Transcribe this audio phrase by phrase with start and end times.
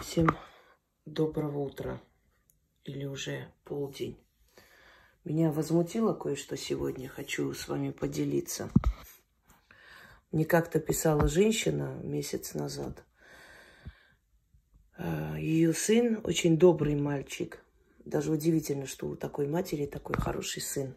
[0.00, 0.28] Всем
[1.04, 2.00] доброго утра
[2.84, 4.18] или уже полдень.
[5.24, 8.70] Меня возмутило кое-что сегодня, хочу с вами поделиться.
[10.32, 13.04] Мне как-то писала женщина месяц назад.
[14.96, 17.62] Э, Ее сын очень добрый мальчик.
[18.06, 20.96] Даже удивительно, что у такой матери такой хороший сын.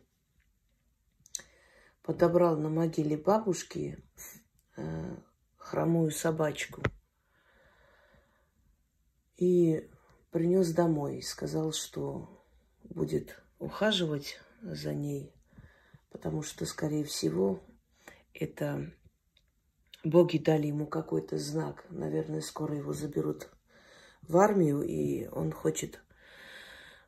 [2.04, 4.01] Подобрал на могиле бабушки
[4.77, 5.17] э,
[5.57, 6.81] хромую собачку–
[9.38, 9.90] и
[10.32, 11.22] принес домой.
[11.22, 12.44] Сказал, что
[12.84, 15.34] будет ухаживать за ней,
[16.12, 17.63] потому что, скорее всего,
[18.34, 18.91] это
[20.04, 21.86] боги дали ему какой-то знак.
[21.90, 23.50] Наверное, скоро его заберут
[24.22, 26.02] в армию, и он хочет,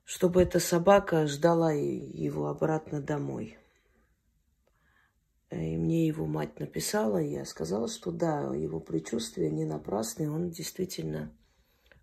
[0.05, 3.57] чтобы эта собака ждала его обратно домой.
[5.51, 10.51] И мне его мать написала, и я сказала, что да, его предчувствия не напрасны, он
[10.51, 11.35] действительно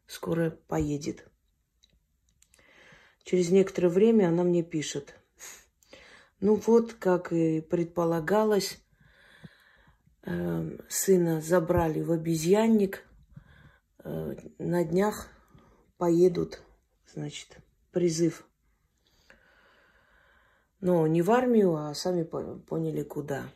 [0.07, 1.29] скоро поедет.
[3.25, 5.15] Через некоторое время она мне пишет.
[6.41, 8.79] Ну вот, как и предполагалось,
[10.23, 13.05] э, сына забрали в обезьянник.
[14.05, 15.29] Э, на днях
[15.97, 16.61] поедут,
[17.13, 17.59] значит,
[17.91, 18.47] призыв.
[20.81, 23.49] Но не в армию, а сами поняли куда.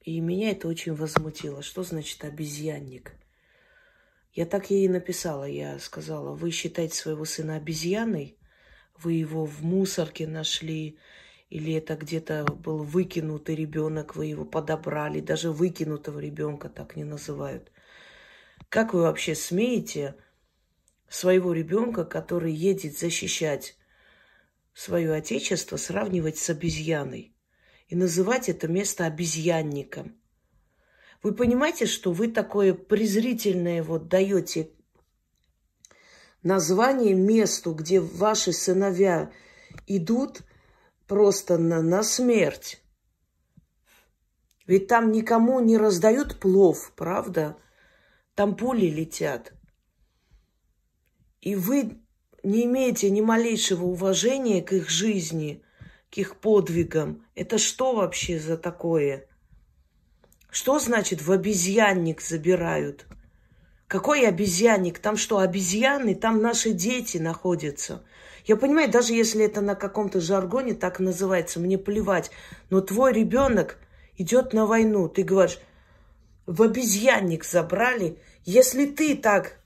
[0.00, 1.62] И меня это очень возмутило.
[1.62, 3.12] Что значит обезьянник?
[4.36, 5.44] Я так ей и написала.
[5.44, 8.36] Я сказала, вы считаете своего сына обезьяной?
[8.98, 10.98] Вы его в мусорке нашли?
[11.48, 15.20] Или это где-то был выкинутый ребенок, вы его подобрали?
[15.20, 17.72] Даже выкинутого ребенка так не называют.
[18.68, 20.16] Как вы вообще смеете
[21.08, 23.78] своего ребенка, который едет защищать
[24.74, 27.34] свое отечество, сравнивать с обезьяной
[27.88, 30.20] и называть это место обезьянником?
[31.22, 34.70] Вы понимаете, что вы такое презрительное вот даете
[36.42, 39.30] название месту, где ваши сыновья
[39.86, 40.42] идут
[41.06, 42.82] просто на, на смерть.
[44.66, 47.56] Ведь там никому не раздают плов, правда?
[48.34, 49.52] Там пули летят.
[51.40, 52.00] И вы
[52.42, 55.62] не имеете ни малейшего уважения к их жизни,
[56.10, 57.24] к их подвигам.
[57.34, 59.28] Это что вообще за такое?
[60.50, 63.06] Что значит в обезьянник забирают?
[63.88, 64.98] Какой обезьянник?
[64.98, 66.14] Там что, обезьяны?
[66.14, 68.02] Там наши дети находятся.
[68.44, 72.30] Я понимаю, даже если это на каком-то жаргоне так называется, мне плевать.
[72.70, 73.78] Но твой ребенок
[74.16, 75.08] идет на войну.
[75.08, 75.58] Ты говоришь,
[76.46, 78.18] в обезьянник забрали.
[78.44, 79.58] Если ты так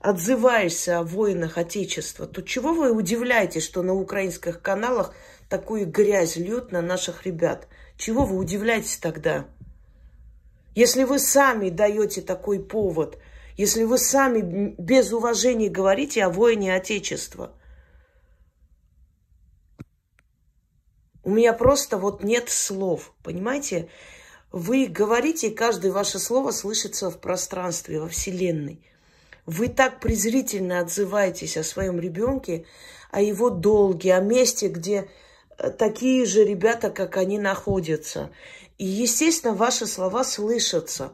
[0.00, 5.14] отзываешься о воинах Отечества, то чего вы удивляетесь, что на украинских каналах
[5.48, 7.68] такую грязь льют на наших ребят?
[7.96, 9.46] Чего вы удивляетесь тогда?
[10.80, 13.18] Если вы сами даете такой повод,
[13.58, 17.52] если вы сами без уважения говорите о воине Отечества,
[21.22, 23.90] у меня просто вот нет слов, понимаете?
[24.52, 28.80] Вы говорите, и каждое ваше слово слышится в пространстве, во Вселенной.
[29.44, 32.64] Вы так презрительно отзываетесь о своем ребенке,
[33.10, 35.10] о его долге, о месте, где
[35.58, 38.30] э, такие же ребята, как они, находятся.
[38.80, 41.12] И, естественно, ваши слова слышатся.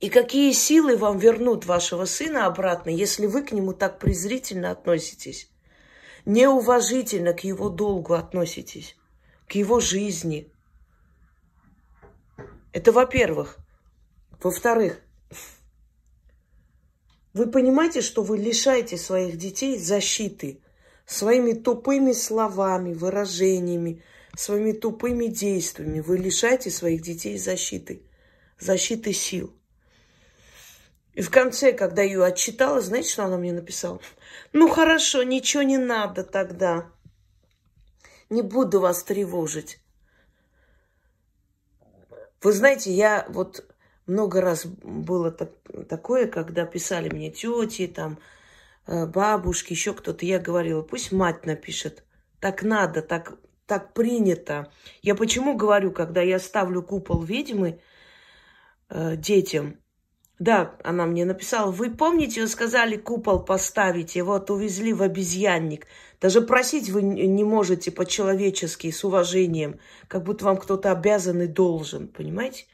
[0.00, 5.48] И какие силы вам вернут вашего сына обратно, если вы к нему так презрительно относитесь?
[6.24, 8.96] Неуважительно к его долгу относитесь,
[9.46, 10.52] к его жизни.
[12.72, 13.58] Это во-первых.
[14.42, 15.00] Во-вторых,
[17.32, 20.64] вы понимаете, что вы лишаете своих детей защиты
[21.06, 24.02] своими тупыми словами, выражениями,
[24.36, 28.02] своими тупыми действиями вы лишаете своих детей защиты,
[28.58, 29.54] защиты сил.
[31.14, 34.00] И в конце, когда ее отчитала, знаете, что она мне написала?
[34.52, 36.90] Ну хорошо, ничего не надо тогда.
[38.30, 39.78] Не буду вас тревожить.
[42.42, 43.64] Вы знаете, я вот
[44.06, 45.50] много раз было так,
[45.88, 48.18] такое, когда писали мне тети, там,
[48.86, 50.26] э, бабушки, еще кто-то.
[50.26, 52.04] Я говорила, пусть мать напишет.
[52.40, 54.70] Так надо, так так принято.
[55.02, 57.80] Я почему говорю, когда я ставлю купол ведьмы
[58.88, 59.78] э, детям,
[60.38, 65.86] да, она мне написала, вы помните, вы сказали купол поставить, его вот увезли в обезьянник.
[66.20, 69.78] Даже просить вы не можете по-человечески, с уважением,
[70.08, 72.66] как будто вам кто-то обязан и должен, понимаете?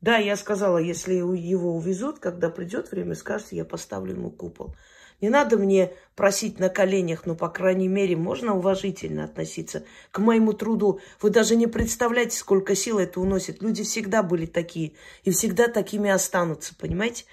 [0.00, 4.74] Да, я сказала, если его увезут, когда придет время, скажете, я поставлю ему купол.
[5.20, 10.52] Не надо мне просить на коленях, но, по крайней мере, можно уважительно относиться к моему
[10.52, 11.00] труду.
[11.22, 13.62] Вы даже не представляете, сколько сил это уносит.
[13.62, 14.92] Люди всегда были такие
[15.24, 17.24] и всегда такими останутся, понимаете?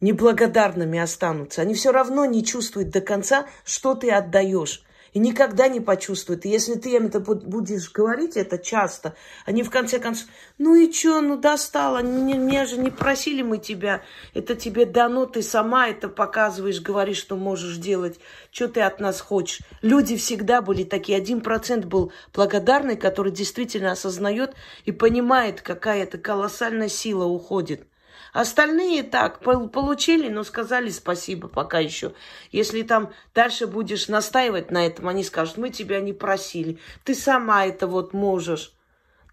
[0.00, 1.62] неблагодарными останутся.
[1.62, 6.44] Они все равно не чувствуют до конца, что ты отдаешь и никогда не почувствуют.
[6.44, 9.14] И если ты им это будешь говорить, это часто,
[9.44, 10.28] они в конце концов,
[10.58, 14.02] ну и что, ну достала, не, меня же не просили мы тебя,
[14.34, 18.20] это тебе дано, ты сама это показываешь, говоришь, что можешь делать,
[18.50, 19.60] что ты от нас хочешь.
[19.82, 24.54] Люди всегда были такие, один процент был благодарный, который действительно осознает
[24.84, 27.89] и понимает, какая это колоссальная сила уходит.
[28.32, 32.12] Остальные так, получили, но сказали спасибо пока еще.
[32.52, 36.78] Если там дальше будешь настаивать на этом, они скажут, мы тебя не просили.
[37.04, 38.72] Ты сама это вот можешь.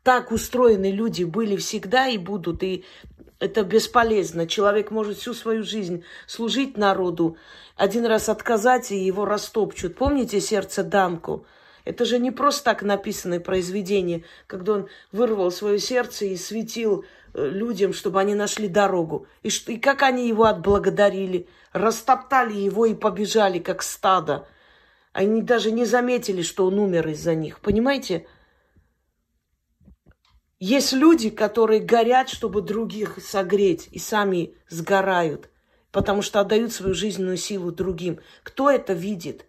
[0.03, 2.63] Так устроены люди были всегда и будут.
[2.63, 2.85] И
[3.39, 4.47] это бесполезно.
[4.47, 7.37] Человек может всю свою жизнь служить народу,
[7.75, 9.95] один раз отказать, и его растопчут.
[9.95, 11.45] Помните сердце Данку?
[11.85, 17.05] Это же не просто так написанное произведение, когда он вырвал свое сердце и светил
[17.37, 19.27] людям, чтобы они нашли дорогу.
[19.43, 21.47] И, что, и как они его отблагодарили.
[21.71, 24.47] Растоптали его и побежали, как стадо.
[25.13, 27.59] Они даже не заметили, что он умер из-за них.
[27.61, 28.27] Понимаете?
[30.59, 35.51] Есть люди, которые горят, чтобы других согреть, и сами сгорают,
[35.91, 38.19] потому что отдают свою жизненную силу другим.
[38.41, 39.45] Кто это видит?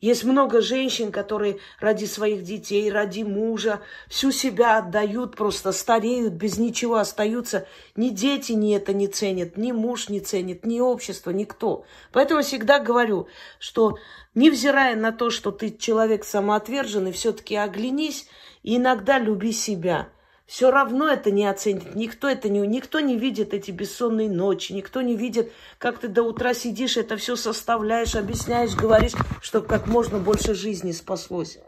[0.00, 6.58] Есть много женщин, которые ради своих детей, ради мужа всю себя отдают, просто стареют, без
[6.58, 7.66] ничего остаются.
[7.96, 11.86] Ни дети ни это не ценят, ни муж не ценит, ни общество, никто.
[12.12, 13.28] Поэтому всегда говорю,
[13.58, 13.96] что
[14.34, 18.28] невзирая на то, что ты человек самоотверженный, все-таки оглянись
[18.62, 20.08] и иногда люби себя–
[20.46, 21.94] все равно это не оценит.
[21.96, 26.22] Никто это не, никто не видит эти бессонные ночи, никто не видит, как ты до
[26.22, 31.58] утра сидишь, это все составляешь, объясняешь, говоришь, чтобы как можно больше жизни спаслось.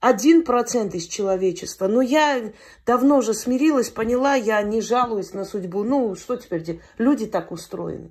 [0.00, 1.86] Один процент из человечества.
[1.86, 2.52] Но я
[2.86, 5.84] давно уже смирилась, поняла, я не жалуюсь на судьбу.
[5.84, 6.80] Ну, что теперь делать?
[6.96, 8.10] Люди так устроены.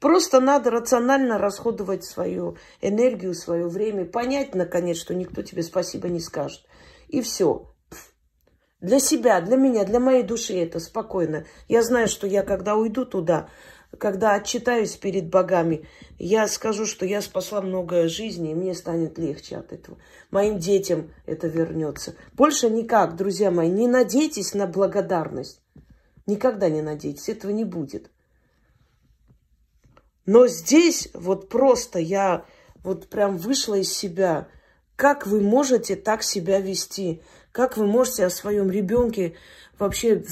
[0.00, 6.20] Просто надо рационально расходовать свою энергию, свое время, понять, наконец, что никто тебе спасибо не
[6.20, 6.62] скажет.
[7.08, 7.69] И все.
[8.80, 11.44] Для себя, для меня, для моей души это спокойно.
[11.68, 13.48] Я знаю, что я, когда уйду туда,
[13.98, 15.86] когда отчитаюсь перед богами,
[16.18, 19.98] я скажу, что я спасла много жизней, и мне станет легче от этого.
[20.30, 22.14] Моим детям это вернется.
[22.32, 25.60] Больше никак, друзья мои, не надейтесь на благодарность.
[26.26, 28.10] Никогда не надейтесь, этого не будет.
[30.24, 32.46] Но здесь вот просто я
[32.82, 34.48] вот прям вышла из себя.
[34.96, 37.22] Как вы можете так себя вести?
[37.52, 39.34] Как вы можете о своем ребенке
[39.78, 40.22] вообще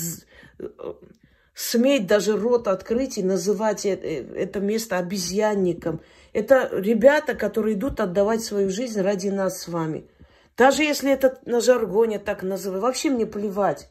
[1.54, 6.00] сметь даже рот открыть и называть э, это место обезьянником?
[6.32, 10.08] Это ребята, которые идут отдавать свою жизнь ради нас с вами.
[10.56, 13.88] Даже если это на жаргоне так называют, вообще мне плевать.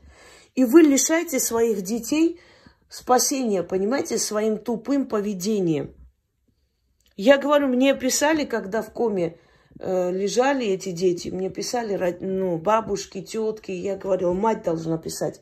[0.56, 2.40] И вы лишаете своих детей
[2.90, 5.94] спасения, понимаете, своим тупым поведением.
[7.18, 9.47] Я говорю, мне писали, когда в коме Э,
[9.80, 15.42] лежали эти дети, мне писали ну, бабушки, тетки, я говорила, мать должна писать.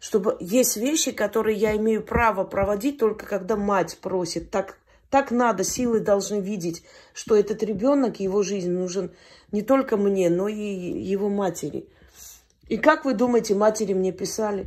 [0.00, 4.50] Чтобы есть вещи, которые я имею право проводить только когда мать просит.
[4.50, 4.78] Так,
[5.10, 6.82] так надо, силы должны видеть,
[7.12, 9.12] что этот ребенок, его жизнь нужен
[9.52, 11.86] не только мне, но и его матери.
[12.68, 14.66] И как вы думаете, матери мне писали?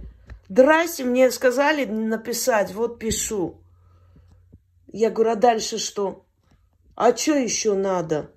[0.50, 3.56] Здрасте, мне сказали написать, вот пишу.
[4.92, 6.26] Я говорю, а дальше что?
[6.96, 8.30] А что еще надо?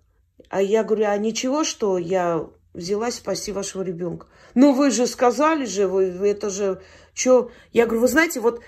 [0.48, 4.26] А я говорю, а ничего, что я взялась спасти вашего ребенка?
[4.54, 6.80] Ну, вы же сказали же, вы, вы это же,
[7.14, 7.50] что?
[7.72, 8.62] Я говорю, вы знаете, вот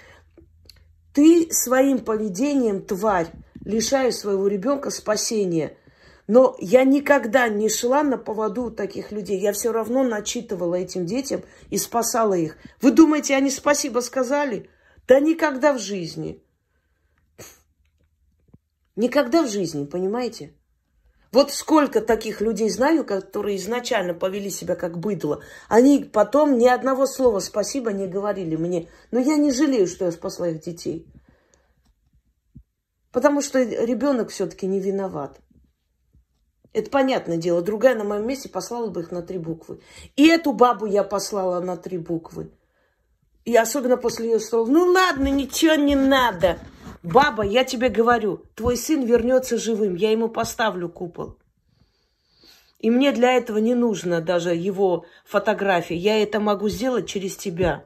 [1.12, 3.28] ты своим поведением, тварь,
[3.64, 5.76] лишаешь своего ребенка спасения.
[6.26, 9.40] Но я никогда не шла на поводу таких людей.
[9.40, 12.58] Я все равно начитывала этим детям и спасала их.
[12.82, 14.68] Вы думаете, они спасибо сказали?
[15.06, 16.42] Да никогда в жизни.
[18.94, 20.52] Никогда в жизни, понимаете?
[21.30, 25.42] Вот сколько таких людей знаю, которые изначально повели себя как быдло.
[25.68, 28.88] Они потом ни одного слова спасибо не говорили мне.
[29.10, 31.06] Но я не жалею, что я спасла их детей.
[33.12, 35.38] Потому что ребенок все-таки не виноват.
[36.72, 37.60] Это понятное дело.
[37.60, 39.80] Другая на моем месте послала бы их на три буквы.
[40.16, 42.50] И эту бабу я послала на три буквы.
[43.44, 44.68] И особенно после ее слов.
[44.68, 46.58] Ну ладно, ничего не надо.
[47.02, 51.38] Баба, я тебе говорю, твой сын вернется живым, я ему поставлю купол.
[52.78, 55.96] И мне для этого не нужно даже его фотографии.
[55.96, 57.84] Я это могу сделать через тебя.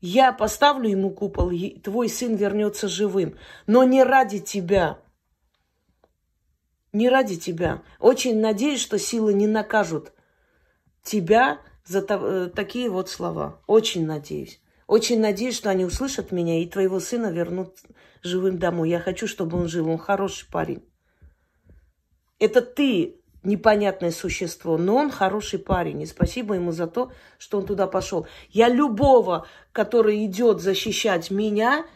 [0.00, 3.38] Я поставлю ему купол, и твой сын вернется живым.
[3.66, 4.98] Но не ради тебя.
[6.92, 7.82] Не ради тебя.
[7.98, 10.12] Очень надеюсь, что силы не накажут
[11.02, 12.02] тебя за
[12.50, 13.62] такие вот слова.
[13.66, 14.60] Очень надеюсь.
[14.86, 17.76] Очень надеюсь, что они услышат меня и твоего сына вернут
[18.22, 18.90] живым домой.
[18.90, 19.88] Я хочу, чтобы он жил.
[19.88, 20.84] Он хороший парень.
[22.38, 26.02] Это ты непонятное существо, но он хороший парень.
[26.02, 28.26] И спасибо ему за то, что он туда пошел.
[28.50, 31.86] Я любого, который идет защищать меня,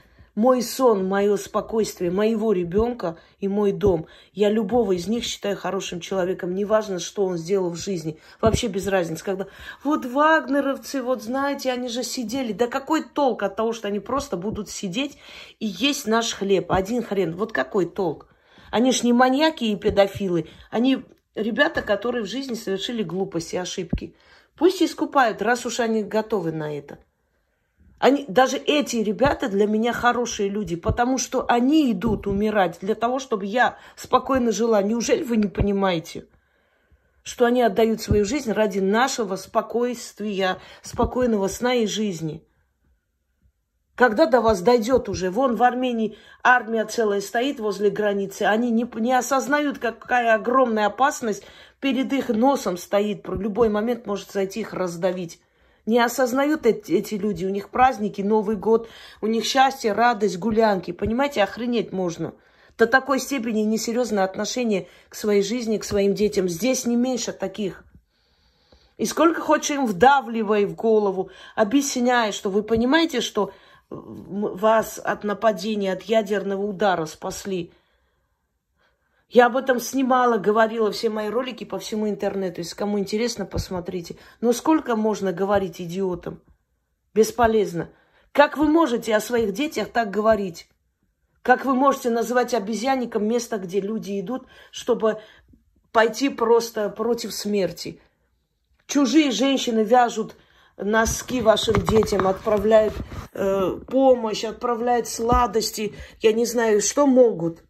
[0.40, 4.06] мой сон, мое спокойствие, моего ребенка и мой дом.
[4.32, 6.54] Я любого из них считаю хорошим человеком.
[6.54, 8.18] Неважно, что он сделал в жизни.
[8.40, 9.22] Вообще без разницы.
[9.22, 9.48] Когда
[9.84, 12.54] вот вагнеровцы, вот знаете, они же сидели.
[12.54, 15.18] Да какой толк от того, что они просто будут сидеть
[15.58, 16.72] и есть наш хлеб?
[16.72, 17.36] Один хрен.
[17.36, 18.26] Вот какой толк?
[18.70, 20.48] Они ж не маньяки и педофилы.
[20.70, 21.04] Они
[21.34, 24.16] ребята, которые в жизни совершили глупости, ошибки.
[24.56, 26.98] Пусть искупают, раз уж они готовы на это.
[28.00, 33.18] Они, даже эти ребята для меня хорошие люди, потому что они идут умирать для того,
[33.18, 34.82] чтобы я спокойно жила.
[34.82, 36.26] Неужели вы не понимаете,
[37.22, 42.42] что они отдают свою жизнь ради нашего спокойствия, спокойного сна и жизни?
[43.96, 48.88] Когда до вас дойдет уже, вон в Армении армия целая стоит возле границы, они не,
[48.98, 51.44] не осознают, какая огромная опасность
[51.80, 53.28] перед их носом стоит.
[53.28, 55.38] В любой момент может зайти их раздавить.
[55.86, 57.44] Не осознают эти, эти люди.
[57.44, 58.88] У них праздники, Новый год,
[59.20, 60.90] у них счастье, радость, гулянки.
[60.90, 62.34] Понимаете, охренеть можно.
[62.78, 66.48] До такой степени несерьезное отношение к своей жизни, к своим детям.
[66.48, 67.84] Здесь не меньше таких.
[68.96, 73.52] И сколько хочешь им вдавливай в голову, объясняй, что вы понимаете, что
[73.88, 77.72] вас от нападения, от ядерного удара спасли.
[79.30, 82.60] Я об этом снимала, говорила все мои ролики по всему интернету.
[82.60, 84.16] Если кому интересно, посмотрите.
[84.40, 86.42] Но сколько можно говорить идиотам?
[87.14, 87.90] Бесполезно.
[88.32, 90.68] Как вы можете о своих детях так говорить?
[91.42, 95.20] Как вы можете называть обезьянником место, где люди идут, чтобы
[95.92, 98.00] пойти просто против смерти?
[98.88, 100.34] Чужие женщины вяжут
[100.76, 102.94] носки вашим детям, отправляют
[103.32, 107.62] э, помощь, отправляют сладости, я не знаю, что могут–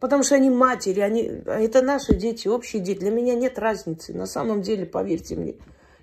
[0.00, 3.00] Потому что они матери, они, это наши дети, общие дети.
[3.00, 4.14] Для меня нет разницы.
[4.14, 5.56] На самом деле, поверьте мне.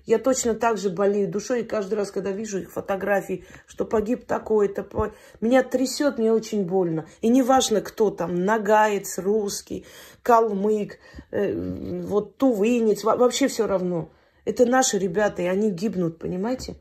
[0.04, 4.24] Я точно так же болею душой, и каждый раз, когда вижу их фотографии, что погиб
[4.24, 5.12] такой-то, по...
[5.40, 7.06] меня трясет, мне очень больно.
[7.22, 9.84] И неважно, кто там, нагаец, русский,
[10.22, 10.98] калмык,
[11.32, 14.10] э, вот тувынец, вообще все равно.
[14.44, 16.76] Это наши ребята, и они гибнут, понимаете?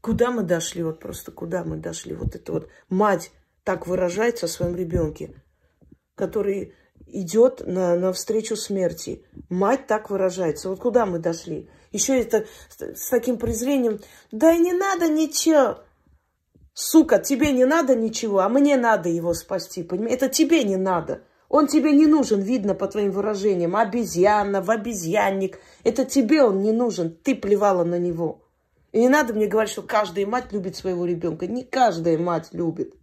[0.00, 2.14] Куда мы дошли, вот просто куда мы дошли?
[2.14, 3.32] Вот это вот мать
[3.64, 5.34] так выражается о своем ребенке,
[6.14, 6.74] который
[7.06, 9.24] идет на, навстречу смерти.
[9.48, 10.70] Мать так выражается.
[10.70, 11.68] Вот куда мы дошли?
[11.92, 14.00] Еще это с, с таким презрением.
[14.30, 15.80] Да и не надо ничего.
[16.72, 19.82] Сука, тебе не надо ничего, а мне надо его спасти.
[19.82, 20.14] Понимаешь?
[20.14, 21.22] Это тебе не надо.
[21.48, 23.76] Он тебе не нужен, видно по твоим выражениям.
[23.76, 25.58] Обезьяна, в обезьянник.
[25.82, 27.14] Это тебе он не нужен.
[27.22, 28.39] Ты плевала на него.
[28.92, 31.46] И не надо мне говорить, что каждая мать любит своего ребенка.
[31.46, 32.94] Не каждая мать любит.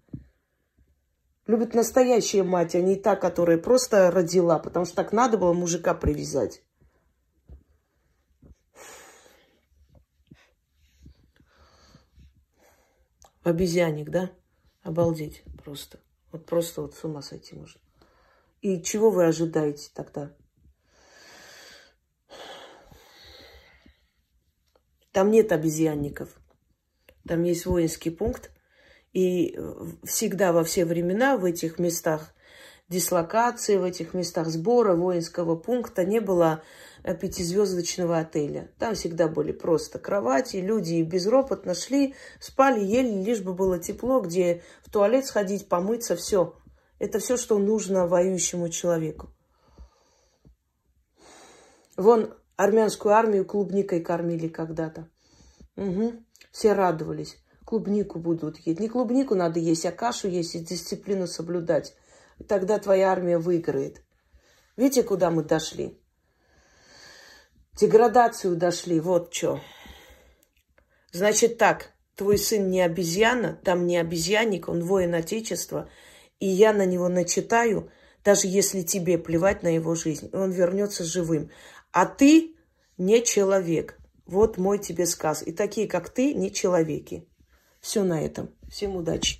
[1.45, 5.93] Любит настоящая мать, а не та, которая просто родила, потому что так надо было мужика
[5.93, 6.61] привязать.
[13.43, 14.31] Обезьянник, да?
[14.83, 15.99] Обалдеть просто.
[16.33, 17.79] Вот просто вот с ума сойти можно.
[18.59, 20.35] И чего вы ожидаете тогда?
[25.17, 26.29] Там нет обезьянников.
[27.27, 28.51] Там есть воинский пункт.
[29.13, 29.57] И
[30.03, 32.35] всегда во все времена в этих местах
[32.87, 36.61] дислокации, в этих местах сбора воинского пункта не было
[37.03, 38.69] э, пятизвездочного отеля.
[38.77, 44.61] Там всегда были просто кровати, люди безропотно шли, спали, ели, лишь бы было тепло, где
[44.83, 46.53] в туалет сходить, помыться, все.
[46.99, 49.31] Это все, что нужно воюющему человеку.
[51.95, 55.07] Вон Армянскую армию клубникой кормили когда-то.
[55.75, 56.13] Угу.
[56.51, 57.37] Все радовались.
[57.63, 58.79] Клубнику будут есть.
[58.79, 61.95] Не клубнику надо есть, а кашу есть и дисциплину соблюдать.
[62.47, 64.01] Тогда твоя армия выиграет.
[64.75, 65.99] Видите, куда мы дошли?
[67.79, 69.59] Деградацию дошли, вот что.
[71.11, 75.89] Значит так, твой сын не обезьяна, там не обезьянник, он воин Отечества,
[76.39, 77.91] и я на него начитаю,
[78.23, 81.49] даже если тебе плевать на его жизнь, он вернется живым.
[81.91, 82.55] А ты
[82.97, 83.99] не человек.
[84.25, 85.41] Вот мой тебе сказ.
[85.45, 87.27] И такие, как ты, не человеки.
[87.79, 88.49] Все на этом.
[88.69, 89.39] Всем удачи.